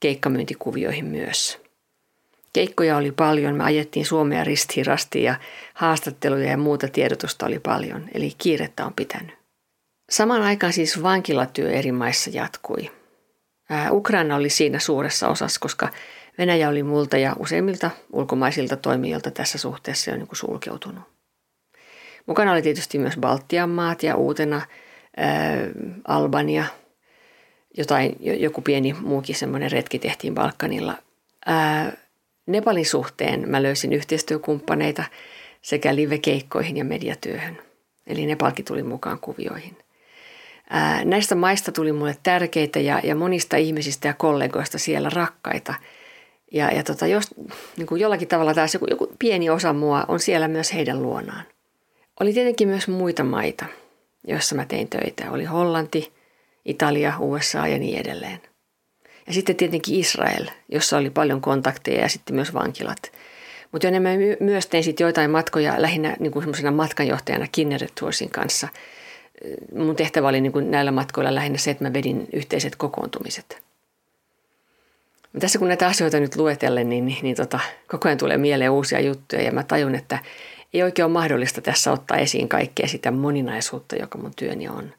keikkamyyntikuvioihin 0.00 1.04
myös. 1.04 1.58
Keikkoja 2.52 2.96
oli 2.96 3.12
paljon, 3.12 3.54
me 3.54 3.64
ajettiin 3.64 4.06
Suomea 4.06 4.44
ristirasti 4.44 5.22
ja 5.22 5.34
haastatteluja 5.74 6.50
ja 6.50 6.56
muuta 6.56 6.88
tiedotusta 6.88 7.46
oli 7.46 7.58
paljon, 7.58 8.08
eli 8.14 8.32
kiirettä 8.38 8.86
on 8.86 8.92
pitänyt. 8.94 9.34
Samaan 10.10 10.42
aikaan 10.42 10.72
siis 10.72 11.02
vankilatyö 11.02 11.70
eri 11.70 11.92
maissa 11.92 12.30
jatkui. 12.32 12.90
Ukraina 13.90 14.36
oli 14.36 14.50
siinä 14.50 14.78
suuressa 14.78 15.28
osassa, 15.28 15.60
koska 15.60 15.88
Venäjä 16.38 16.68
oli 16.68 16.82
multa 16.82 17.18
ja 17.18 17.36
useimmilta 17.38 17.90
ulkomaisilta 18.12 18.76
toimijoilta 18.76 19.30
tässä 19.30 19.58
suhteessa 19.58 20.10
jo 20.10 20.16
niin 20.16 20.26
kuin 20.26 20.36
sulkeutunut. 20.36 21.04
Mukana 22.26 22.52
oli 22.52 22.62
tietysti 22.62 22.98
myös 22.98 23.16
Baltian 23.20 23.70
maat 23.70 24.02
ja 24.02 24.16
uutena 24.16 24.62
ää, 25.16 25.56
Albania, 26.04 26.64
jotain, 27.76 28.16
joku 28.20 28.60
pieni 28.60 28.92
muukin 28.92 29.34
semmoinen 29.34 29.72
retki 29.72 29.98
tehtiin 29.98 30.34
Balkanilla. 30.34 30.94
Ää, 31.46 31.92
Nepalin 32.46 32.86
suhteen 32.86 33.48
mä 33.50 33.62
löysin 33.62 33.92
yhteistyökumppaneita 33.92 35.04
sekä 35.62 35.94
livekeikkoihin 35.94 36.76
ja 36.76 36.84
mediatyöhön. 36.84 37.58
Eli 38.06 38.26
Nepalki 38.26 38.62
tuli 38.62 38.82
mukaan 38.82 39.18
kuvioihin. 39.20 39.76
Ää, 40.70 41.04
näistä 41.04 41.34
maista 41.34 41.72
tuli 41.72 41.92
mulle 41.92 42.16
tärkeitä 42.22 42.80
ja, 42.80 43.00
ja 43.04 43.14
monista 43.14 43.56
ihmisistä 43.56 44.08
ja 44.08 44.14
kollegoista 44.14 44.78
siellä 44.78 45.10
rakkaita– 45.10 45.74
ja, 46.52 46.70
ja 46.70 46.84
tota, 46.84 47.06
jos, 47.06 47.34
niin 47.76 47.86
kuin 47.86 48.00
jollakin 48.00 48.28
tavalla 48.28 48.54
taas 48.54 48.74
joku, 48.74 48.86
joku 48.90 49.12
pieni 49.18 49.50
osa 49.50 49.72
mua 49.72 50.04
on 50.08 50.20
siellä 50.20 50.48
myös 50.48 50.74
heidän 50.74 51.02
luonaan. 51.02 51.44
Oli 52.20 52.32
tietenkin 52.32 52.68
myös 52.68 52.88
muita 52.88 53.24
maita, 53.24 53.66
joissa 54.26 54.54
mä 54.54 54.64
tein 54.64 54.88
töitä. 54.88 55.30
Oli 55.30 55.44
Hollanti, 55.44 56.12
Italia, 56.64 57.12
USA 57.18 57.66
ja 57.66 57.78
niin 57.78 58.00
edelleen. 58.00 58.40
Ja 59.26 59.32
sitten 59.32 59.56
tietenkin 59.56 59.94
Israel, 59.94 60.46
jossa 60.68 60.96
oli 60.96 61.10
paljon 61.10 61.40
kontakteja 61.40 62.00
ja 62.00 62.08
sitten 62.08 62.36
myös 62.36 62.54
vankilat. 62.54 63.12
Mutta 63.72 63.88
mä 64.00 64.08
myös 64.40 64.66
tein 64.66 64.84
sitten 64.84 65.04
joitain 65.04 65.30
matkoja 65.30 65.82
lähinnä 65.82 66.16
niin 66.20 66.32
kuin 66.32 66.42
semmoisena 66.42 66.70
matkanjohtajana 66.70 67.46
Kinneret 67.52 67.92
Toursin 68.00 68.30
kanssa. 68.30 68.68
Mun 69.74 69.96
tehtävä 69.96 70.28
oli 70.28 70.40
niin 70.40 70.52
kuin 70.52 70.70
näillä 70.70 70.92
matkoilla 70.92 71.34
lähinnä 71.34 71.58
se, 71.58 71.70
että 71.70 71.84
mä 71.84 71.92
vedin 71.92 72.28
yhteiset 72.32 72.76
kokoontumiset– 72.76 73.58
tässä 75.40 75.58
kun 75.58 75.68
näitä 75.68 75.86
asioita 75.86 76.20
nyt 76.20 76.36
luetellen, 76.36 76.88
niin, 76.88 77.06
niin, 77.06 77.18
niin 77.22 77.36
tota, 77.36 77.60
koko 77.88 78.08
ajan 78.08 78.18
tulee 78.18 78.36
mieleen 78.36 78.70
uusia 78.70 79.00
juttuja 79.00 79.42
ja 79.42 79.52
mä 79.52 79.62
tajun, 79.62 79.94
että 79.94 80.18
ei 80.74 80.82
oikein 80.82 81.06
ole 81.06 81.12
mahdollista 81.12 81.60
tässä 81.60 81.92
ottaa 81.92 82.16
esiin 82.16 82.48
kaikkea 82.48 82.88
sitä 82.88 83.10
moninaisuutta, 83.10 83.96
joka 83.96 84.18
mun 84.18 84.32
työni 84.36 84.68
on. 84.68 84.92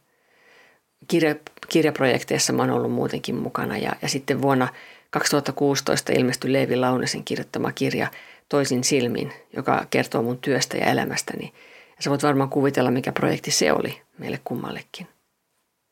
Kirja, 1.08 1.36
kirjaprojekteissa 1.70 2.54
mä 2.54 2.64
oon 2.64 2.72
ollut 2.72 2.92
muutenkin 2.92 3.36
mukana 3.36 3.78
ja, 3.78 3.92
ja 4.02 4.10
sitten 4.10 4.42
vuonna 4.42 4.68
2016 5.10 6.14
ilmestyi 6.14 6.54
Leevi 6.54 6.76
Launesen 6.76 7.24
kirjoittama 7.24 7.72
kirja 7.72 8.08
Toisin 8.50 8.84
silmin, 8.84 9.34
joka 9.54 9.86
kertoo 9.90 10.22
mun 10.22 10.38
työstä 10.38 10.78
ja 10.78 10.86
elämästäni. 10.86 11.54
Ja 11.98 12.04
sä 12.04 12.10
voit 12.10 12.24
varmaan 12.24 12.50
kuvitella, 12.50 12.92
mikä 12.92 13.12
projekti 13.12 13.52
se 13.52 13.74
oli 13.74 14.02
meille 14.18 14.40
kummallekin. 14.44 15.08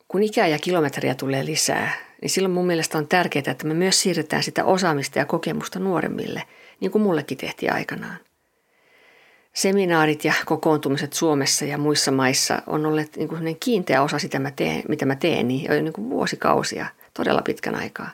Kun 0.08 0.24
ikää 0.24 0.48
ja 0.48 0.60
kilometriä 0.60 1.16
tulee 1.16 1.46
lisää, 1.46 1.92
niin 2.22 2.30
silloin 2.30 2.54
mun 2.54 2.68
mielestä 2.68 2.98
on 2.98 3.08
tärkeää, 3.08 3.52
että 3.52 3.68
me 3.68 3.74
myös 3.74 4.02
siirretään 4.02 4.44
sitä 4.44 4.66
osaamista 4.66 5.20
ja 5.20 5.26
kokemusta 5.26 5.80
nuoremmille, 5.80 6.44
niin 6.80 6.92
kuin 6.92 7.02
mullekin 7.02 7.38
tehtiin 7.38 7.74
aikanaan. 7.74 8.18
Seminaarit 9.54 10.26
ja 10.26 10.34
kokoontumiset 10.46 11.14
Suomessa 11.14 11.66
ja 11.66 11.78
muissa 11.78 12.12
maissa 12.12 12.62
on 12.68 12.86
olleet 12.86 13.16
niin 13.18 13.28
kuin 13.28 13.58
kiinteä 13.60 14.02
osa 14.02 14.20
sitä, 14.20 14.40
mä 14.40 14.52
teen, 14.52 14.84
mitä 14.88 15.06
mä 15.06 15.16
teen, 15.16 15.48
niin 15.48 15.66
jo 15.76 15.82
niin 15.82 15.94
kuin 15.94 16.10
vuosikausia, 16.10 16.86
todella 17.14 17.42
pitkän 17.42 17.76
aikaa. 17.76 18.10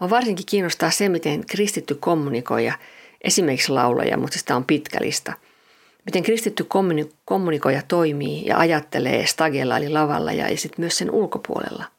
Mä 0.00 0.10
varsinkin 0.10 0.46
kiinnostaa 0.46 0.90
se, 0.90 1.08
miten 1.08 1.46
kristitty 1.46 1.94
kommunikoija, 1.94 2.72
esimerkiksi 3.20 3.72
laulaja, 3.72 4.18
mutta 4.18 4.38
sitä 4.38 4.56
on 4.56 4.64
pitkä 4.64 4.98
lista– 5.02 5.32
miten 6.04 6.22
kristitty 6.22 6.66
kommunikoija 7.24 7.82
toimii 7.88 8.46
ja 8.46 8.58
ajattelee 8.58 9.26
stagella 9.26 9.76
eli 9.76 9.88
lavalla 9.88 10.32
ja 10.32 10.56
sitten 10.56 10.82
myös 10.82 10.98
sen 10.98 11.10
ulkopuolella– 11.10 11.84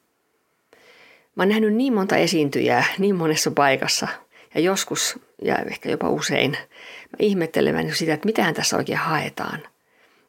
Mä 1.40 1.44
oon 1.44 1.50
nähnyt 1.50 1.74
niin 1.74 1.94
monta 1.94 2.16
esiintyjää 2.16 2.84
niin 2.98 3.16
monessa 3.16 3.52
paikassa 3.52 4.08
ja 4.56 4.62
joskus 4.62 5.20
ja 5.42 5.56
ehkä 5.56 5.90
jopa 5.90 6.10
usein 6.10 6.52
mä 6.52 7.18
ihmettelen 7.20 7.96
sitä, 7.96 8.14
että 8.14 8.26
mitähän 8.26 8.54
tässä 8.54 8.78
oikein 8.78 8.98
haetaan 8.98 9.60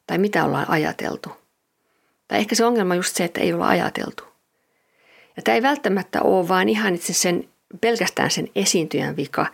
tai 0.07 0.17
mitä 0.17 0.45
ollaan 0.45 0.69
ajateltu. 0.69 1.29
Tai 2.27 2.39
ehkä 2.39 2.55
se 2.55 2.65
ongelma 2.65 2.93
on 2.93 2.97
just 2.97 3.15
se, 3.15 3.23
että 3.23 3.41
ei 3.41 3.53
olla 3.53 3.67
ajateltu. 3.67 4.23
Ja 5.37 5.43
tämä 5.43 5.55
ei 5.55 5.61
välttämättä 5.61 6.21
ole 6.21 6.47
vaan 6.47 6.69
ihan 6.69 6.95
itse 6.95 7.13
sen, 7.13 7.49
pelkästään 7.81 8.31
sen 8.31 8.47
esiintyjän 8.55 9.17
vika, 9.17 9.45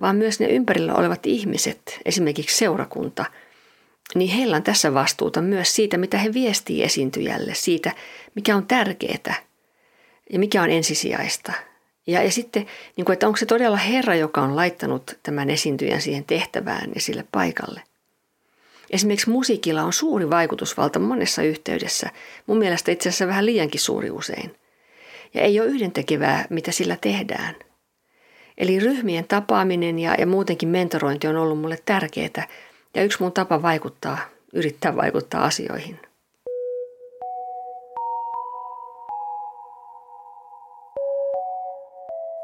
vaan 0.00 0.16
myös 0.16 0.40
ne 0.40 0.46
ympärillä 0.46 0.94
olevat 0.94 1.26
ihmiset, 1.26 2.00
esimerkiksi 2.04 2.56
seurakunta, 2.56 3.24
niin 4.14 4.30
heillä 4.30 4.56
on 4.56 4.62
tässä 4.62 4.94
vastuuta 4.94 5.42
myös 5.42 5.76
siitä, 5.76 5.98
mitä 5.98 6.18
he 6.18 6.34
viestii 6.34 6.82
esiintyjälle, 6.82 7.54
siitä, 7.54 7.92
mikä 8.34 8.56
on 8.56 8.66
tärkeää– 8.66 9.34
ja 10.32 10.38
mikä 10.38 10.62
on 10.62 10.70
ensisijaista. 10.70 11.52
Ja, 12.06 12.22
ja 12.22 12.30
sitten, 12.30 12.66
niin 12.96 13.04
kuin, 13.04 13.12
että 13.12 13.26
onko 13.26 13.36
se 13.36 13.46
todella 13.46 13.76
Herra, 13.76 14.14
joka 14.14 14.42
on 14.42 14.56
laittanut 14.56 15.18
tämän 15.22 15.50
esiintyjän 15.50 16.00
siihen 16.00 16.24
tehtävään 16.24 16.90
ja 16.94 17.00
sille 17.00 17.24
paikalle. 17.32 17.82
Esimerkiksi 18.90 19.30
musiikilla 19.30 19.82
on 19.82 19.92
suuri 19.92 20.30
vaikutusvalta 20.30 20.98
monessa 20.98 21.42
yhteydessä, 21.42 22.10
mun 22.46 22.58
mielestä 22.58 22.92
itse 22.92 23.08
asiassa 23.08 23.26
vähän 23.26 23.46
liiankin 23.46 23.80
suuri 23.80 24.10
usein. 24.10 24.56
Ja 25.34 25.42
ei 25.42 25.60
ole 25.60 25.68
yhdentekevää, 25.68 26.46
mitä 26.50 26.72
sillä 26.72 26.96
tehdään. 27.00 27.56
Eli 28.58 28.80
ryhmien 28.80 29.24
tapaaminen 29.24 29.98
ja, 29.98 30.14
ja 30.18 30.26
muutenkin 30.26 30.68
mentorointi 30.68 31.26
on 31.26 31.36
ollut 31.36 31.58
mulle 31.58 31.78
tärkeää 31.84 32.48
ja 32.94 33.02
yksi 33.02 33.22
mun 33.22 33.32
tapa 33.32 33.62
vaikuttaa, 33.62 34.18
yrittää 34.52 34.96
vaikuttaa 34.96 35.44
asioihin. 35.44 36.09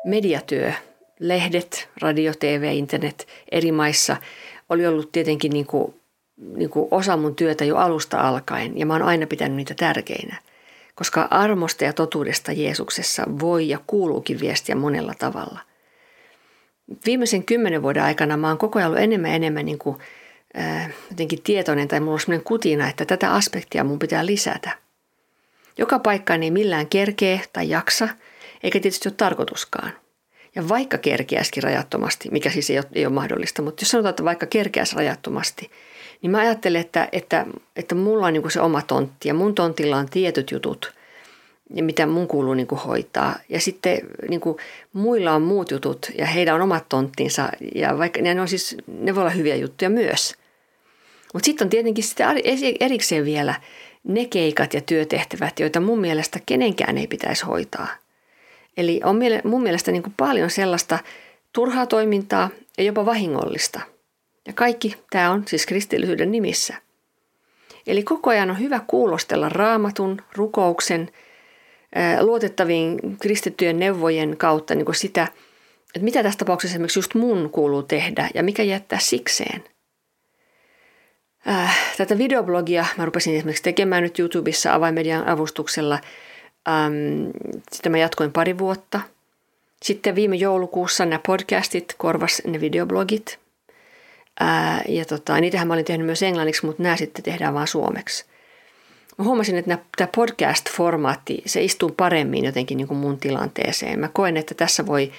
Mediatyö, 0.06 0.72
lehdet, 1.20 1.88
radio, 2.00 2.32
tv, 2.38 2.72
internet 2.74 3.26
eri 3.52 3.72
maissa 3.72 4.16
oli 4.68 4.86
ollut 4.86 5.12
tietenkin 5.12 5.52
niin 5.52 5.66
kuin, 5.66 5.94
niin 6.36 6.70
kuin 6.70 6.88
osa 6.90 7.16
mun 7.16 7.36
työtä 7.36 7.64
jo 7.64 7.76
alusta 7.76 8.20
alkaen 8.20 8.78
ja 8.78 8.86
mä 8.86 8.92
oon 8.92 9.02
aina 9.02 9.26
pitänyt 9.26 9.56
niitä 9.56 9.74
tärkeinä. 9.74 10.36
Koska 10.94 11.28
armosta 11.30 11.84
ja 11.84 11.92
totuudesta 11.92 12.52
Jeesuksessa 12.52 13.24
voi 13.40 13.68
ja 13.68 13.78
kuuluukin 13.86 14.40
viestiä 14.40 14.74
monella 14.74 15.14
tavalla. 15.18 15.60
Viimeisen 17.06 17.44
kymmenen 17.44 17.82
vuoden 17.82 18.02
aikana 18.02 18.36
mä 18.36 18.48
oon 18.48 18.58
koko 18.58 18.78
ajan 18.78 18.88
ollut 18.90 19.02
enemmän 19.02 19.30
ja 19.30 19.36
enemmän 19.36 19.66
niin 19.66 19.78
kuin, 19.78 19.96
äh, 20.58 20.90
jotenkin 21.10 21.42
tietoinen 21.42 21.88
tai 21.88 22.00
mulla 22.00 22.12
on 22.12 22.20
sellainen 22.20 22.44
kutina, 22.44 22.88
että 22.88 23.04
tätä 23.04 23.32
aspektia 23.32 23.84
mun 23.84 23.98
pitää 23.98 24.26
lisätä. 24.26 24.70
Joka 25.78 25.98
paikkaan 25.98 26.42
ei 26.42 26.50
millään 26.50 26.86
kerkee 26.86 27.40
tai 27.52 27.68
jaksa– 27.68 28.08
eikä 28.66 28.80
tietysti 28.80 29.08
ole 29.08 29.14
tarkoituskaan. 29.16 29.92
Ja 30.54 30.68
vaikka 30.68 30.98
kerkeäisikin 30.98 31.62
rajattomasti, 31.62 32.28
mikä 32.30 32.50
siis 32.50 32.70
ei 32.70 32.78
ole, 32.78 32.86
ei 32.92 33.06
ole 33.06 33.14
mahdollista, 33.14 33.62
mutta 33.62 33.82
jos 33.82 33.90
sanotaan, 33.90 34.10
että 34.10 34.24
vaikka 34.24 34.46
kerkeäisi 34.46 34.96
rajattomasti, 34.96 35.70
niin 36.22 36.30
mä 36.30 36.38
ajattelen, 36.38 36.80
että, 36.80 37.08
että, 37.12 37.46
että 37.76 37.94
mulla 37.94 38.26
on 38.26 38.32
niin 38.32 38.50
se 38.50 38.60
oma 38.60 38.82
tontti 38.82 39.28
ja 39.28 39.34
mun 39.34 39.54
tontilla 39.54 39.96
on 39.96 40.08
tietyt 40.08 40.50
jutut, 40.50 40.94
ja 41.74 41.82
mitä 41.82 42.06
mun 42.06 42.28
kuuluu 42.28 42.54
niin 42.54 42.66
kuin 42.66 42.80
hoitaa. 42.80 43.36
Ja 43.48 43.60
sitten 43.60 43.98
niin 44.28 44.40
kuin, 44.40 44.56
muilla 44.92 45.32
on 45.32 45.42
muut 45.42 45.70
jutut 45.70 46.10
ja 46.18 46.26
heillä 46.26 46.54
on 46.54 46.60
omat 46.60 46.88
tonttinsa 46.88 47.48
ja 47.74 47.98
vaikka 47.98 48.20
ne, 48.22 48.40
on 48.40 48.48
siis, 48.48 48.76
ne 48.86 49.14
voi 49.14 49.20
olla 49.20 49.30
hyviä 49.30 49.56
juttuja 49.56 49.90
myös. 49.90 50.34
Mutta 51.34 51.46
sitten 51.46 51.66
on 51.66 51.70
tietenkin 51.70 52.04
sitten 52.04 52.26
erikseen 52.80 53.24
vielä 53.24 53.54
ne 54.04 54.24
keikat 54.24 54.74
ja 54.74 54.80
työtehtävät, 54.80 55.60
joita 55.60 55.80
mun 55.80 56.00
mielestä 56.00 56.40
kenenkään 56.46 56.98
ei 56.98 57.06
pitäisi 57.06 57.44
hoitaa. 57.44 58.05
Eli 58.76 59.00
on 59.04 59.18
mun 59.44 59.62
mielestä 59.62 59.92
niin 59.92 60.02
kuin 60.02 60.14
paljon 60.16 60.50
sellaista 60.50 60.98
turhaa 61.52 61.86
toimintaa 61.86 62.50
ja 62.78 62.84
jopa 62.84 63.06
vahingollista. 63.06 63.80
Ja 64.46 64.52
kaikki 64.52 64.96
tämä 65.10 65.30
on 65.30 65.42
siis 65.46 65.66
kristillisyyden 65.66 66.32
nimissä. 66.32 66.74
Eli 67.86 68.02
koko 68.02 68.30
ajan 68.30 68.50
on 68.50 68.58
hyvä 68.58 68.80
kuulostella 68.86 69.48
raamatun, 69.48 70.22
rukouksen– 70.36 71.08
luotettaviin 72.20 73.18
kristittyjen 73.18 73.78
neuvojen 73.78 74.36
kautta 74.36 74.74
niin 74.74 74.84
kuin 74.84 74.94
sitä, 74.94 75.28
että 75.94 76.04
mitä 76.04 76.22
tässä 76.22 76.38
tapauksessa 76.38 76.74
esimerkiksi 76.74 76.98
just 76.98 77.14
mun 77.14 77.50
kuuluu 77.50 77.82
tehdä 77.82 78.28
ja 78.34 78.42
mikä 78.42 78.62
jättää 78.62 78.98
sikseen. 78.98 79.64
Tätä 81.96 82.18
videoblogia 82.18 82.86
mä 82.96 83.04
rupesin 83.04 83.36
esimerkiksi 83.36 83.62
tekemään 83.62 84.02
nyt 84.02 84.18
YouTubessa 84.18 84.74
avaimedian 84.74 85.28
avustuksella. 85.28 85.98
Sitten 87.72 87.92
mä 87.92 87.98
jatkoin 87.98 88.32
pari 88.32 88.58
vuotta. 88.58 89.00
Sitten 89.82 90.14
viime 90.14 90.36
joulukuussa 90.36 91.04
nämä 91.04 91.20
podcastit 91.26 91.94
korvas 91.98 92.42
ne 92.46 92.60
videoblogit. 92.60 93.38
Ja 94.88 95.04
tota, 95.04 95.40
niitähän 95.40 95.68
mä 95.68 95.74
olin 95.74 95.84
tehnyt 95.84 96.06
myös 96.06 96.22
englanniksi, 96.22 96.66
mutta 96.66 96.82
nämä 96.82 96.96
sitten 96.96 97.24
tehdään 97.24 97.54
vain 97.54 97.68
suomeksi 97.68 98.24
mä 99.18 99.24
huomasin, 99.24 99.56
että 99.56 99.78
tämä 99.96 100.08
podcast-formaatti, 100.16 101.42
se 101.46 101.64
istuu 101.64 101.90
paremmin 101.96 102.44
jotenkin 102.44 102.76
niin 102.76 102.88
kuin 102.88 102.98
mun 102.98 103.18
tilanteeseen. 103.18 104.00
Mä 104.00 104.08
koen, 104.12 104.36
että 104.36 104.54
tässä 104.54 104.86
voi 104.86 105.12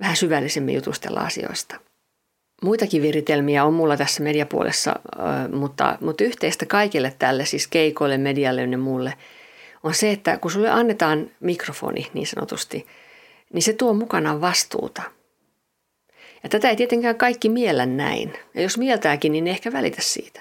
vähän 0.00 0.16
syvällisemmin 0.16 0.74
jutustella 0.74 1.20
asioista. 1.20 1.76
Muitakin 2.62 3.02
viritelmiä 3.02 3.64
on 3.64 3.74
mulla 3.74 3.96
tässä 3.96 4.22
mediapuolessa, 4.22 4.96
mutta, 5.52 5.98
mutta 6.00 6.24
yhteistä 6.24 6.66
kaikille 6.66 7.14
tälle, 7.18 7.44
siis 7.44 7.66
keikoille, 7.66 8.18
medialle 8.18 8.62
ja 8.62 8.78
muulle, 8.78 9.12
on 9.82 9.94
se, 9.94 10.10
että 10.10 10.36
kun 10.36 10.50
sulle 10.50 10.70
annetaan 10.70 11.30
mikrofoni 11.40 12.10
niin 12.14 12.26
sanotusti, 12.26 12.86
niin 13.52 13.62
se 13.62 13.72
tuo 13.72 13.94
mukanaan 13.94 14.40
vastuuta. 14.40 15.02
Ja 16.42 16.48
tätä 16.48 16.70
ei 16.70 16.76
tietenkään 16.76 17.16
kaikki 17.16 17.48
miellä 17.48 17.86
näin. 17.86 18.32
Ja 18.54 18.62
jos 18.62 18.78
mieltääkin, 18.78 19.32
niin 19.32 19.46
ehkä 19.46 19.72
välitä 19.72 20.02
siitä. 20.02 20.40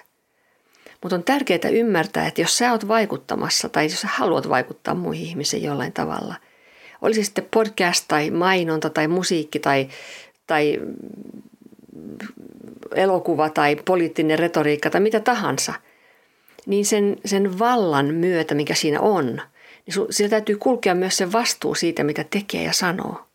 Mutta 1.02 1.16
on 1.16 1.24
tärkeää 1.24 1.70
ymmärtää, 1.72 2.28
että 2.28 2.42
jos 2.42 2.58
sä 2.58 2.72
oot 2.72 2.88
vaikuttamassa 2.88 3.70
tai 3.70 3.86
jos 3.86 4.02
sä 4.02 4.08
haluat 4.12 4.50
vaikuttaa 4.50 4.96
muihin 4.96 5.26
ihmisiin 5.28 5.64
jollain 5.64 5.94
tavalla, 5.94 6.36
olisi 7.02 7.24
sitten 7.24 7.48
podcast 7.54 8.06
tai 8.08 8.30
mainonta 8.30 8.90
tai 8.90 9.08
musiikki 9.08 9.60
tai, 9.60 9.90
tai 10.48 10.80
elokuva 12.96 13.50
tai 13.50 13.76
poliittinen 13.76 14.40
retoriikka 14.40 14.90
tai 14.90 15.02
mitä 15.02 15.20
tahansa, 15.20 15.74
niin 16.66 16.86
sen, 16.86 17.18
sen 17.26 17.60
vallan 17.60 18.14
myötä, 18.14 18.56
mikä 18.56 18.74
siinä 18.74 19.00
on, 19.00 19.26
niin 19.86 20.08
sillä 20.10 20.30
täytyy 20.30 20.58
kulkea 20.58 20.96
myös 20.96 21.18
se 21.18 21.32
vastuu 21.32 21.76
siitä, 21.76 22.04
mitä 22.04 22.24
tekee 22.24 22.64
ja 22.64 22.74
sanoo. 22.74 23.26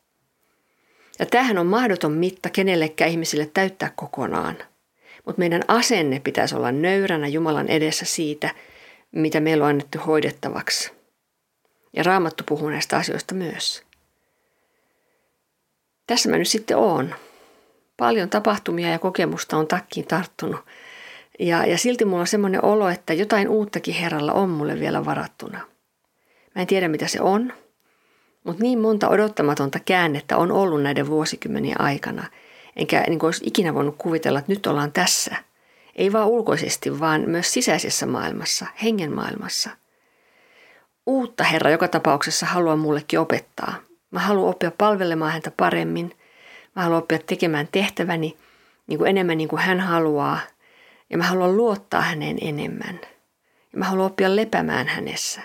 Ja 1.18 1.26
tämähän 1.26 1.58
on 1.58 1.66
mahdoton 1.66 2.12
mitta 2.12 2.50
kenellekään 2.50 3.10
ihmisille 3.10 3.50
täyttää 3.54 3.92
kokonaan– 3.96 4.56
mutta 5.26 5.38
meidän 5.38 5.62
asenne 5.68 6.20
pitäisi 6.20 6.54
olla 6.54 6.72
nöyränä 6.72 7.28
Jumalan 7.28 7.68
edessä 7.68 8.04
siitä, 8.04 8.54
mitä 9.12 9.40
meillä 9.40 9.64
on 9.64 9.70
annettu 9.70 9.98
hoidettavaksi. 9.98 10.92
Ja 11.92 12.02
Raamattu 12.02 12.44
puhuu 12.48 12.68
näistä 12.68 12.96
asioista 12.96 13.34
myös. 13.34 13.82
Tässä 16.06 16.30
mä 16.30 16.38
nyt 16.38 16.48
sitten 16.48 16.76
oon. 16.76 17.14
Paljon 17.96 18.30
tapahtumia 18.30 18.88
ja 18.88 18.98
kokemusta 18.98 19.56
on 19.56 19.66
takkiin 19.66 20.06
tarttunut. 20.06 20.60
Ja, 21.40 21.66
ja 21.66 21.78
silti 21.78 22.04
mulla 22.04 22.20
on 22.20 22.26
semmoinen 22.26 22.64
olo, 22.64 22.88
että 22.88 23.12
jotain 23.12 23.48
uuttakin 23.48 23.94
Herralla 23.94 24.32
on 24.32 24.48
mulle 24.48 24.80
vielä 24.80 25.04
varattuna. 25.04 25.58
Mä 26.54 26.62
en 26.62 26.66
tiedä 26.66 26.88
mitä 26.88 27.06
se 27.06 27.20
on, 27.20 27.52
mutta 28.44 28.62
niin 28.62 28.78
monta 28.78 29.08
odottamatonta 29.08 29.78
käännettä 29.84 30.36
on 30.36 30.52
ollut 30.52 30.82
näiden 30.82 31.06
vuosikymmenien 31.06 31.80
aikana– 31.80 32.24
enkä 32.76 33.04
niin 33.08 33.24
olisi 33.24 33.44
ikinä 33.46 33.74
voinut 33.74 33.94
kuvitella, 33.98 34.38
että 34.38 34.52
nyt 34.52 34.66
ollaan 34.66 34.92
tässä. 34.92 35.36
Ei 35.96 36.12
vaan 36.12 36.28
ulkoisesti, 36.28 37.00
vaan 37.00 37.20
myös 37.26 37.52
sisäisessä 37.52 38.06
maailmassa, 38.06 38.66
hengen 38.82 39.14
maailmassa. 39.14 39.70
Uutta 41.06 41.44
Herra 41.44 41.70
joka 41.70 41.88
tapauksessa 41.88 42.46
haluaa 42.46 42.76
mullekin 42.76 43.20
opettaa. 43.20 43.74
Mä 44.10 44.20
haluan 44.20 44.50
oppia 44.50 44.72
palvelemaan 44.78 45.32
häntä 45.32 45.52
paremmin. 45.56 46.16
Mä 46.76 46.82
haluan 46.82 47.02
oppia 47.02 47.18
tekemään 47.18 47.68
tehtäväni 47.72 48.36
niin 48.86 48.98
kuin 48.98 49.10
enemmän 49.10 49.38
niin 49.38 49.48
kuin 49.48 49.62
hän 49.62 49.80
haluaa. 49.80 50.38
Ja 51.10 51.18
mä 51.18 51.24
haluan 51.24 51.56
luottaa 51.56 52.00
häneen 52.00 52.38
enemmän. 52.40 53.00
Ja 53.72 53.78
mä 53.78 53.84
haluan 53.84 54.06
oppia 54.06 54.36
lepäämään 54.36 54.88
hänessä. 54.88 55.40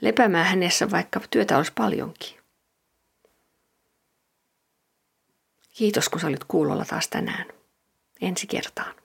Lepäämään 0.00 0.46
hänessä, 0.46 0.90
vaikka 0.90 1.20
työtä 1.30 1.56
olisi 1.56 1.72
paljonkin. 1.74 2.38
Kiitos 5.72 6.08
kun 6.08 6.20
sä 6.20 6.26
olit 6.26 6.44
kuulolla 6.44 6.84
taas 6.84 7.08
tänään. 7.08 7.46
Ensi 8.20 8.46
kertaan. 8.46 9.01